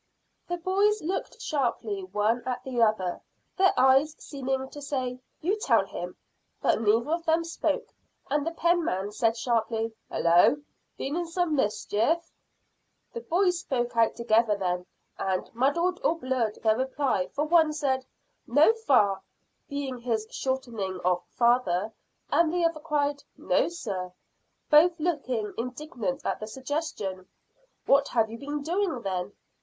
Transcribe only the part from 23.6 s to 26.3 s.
sir," both looking indignant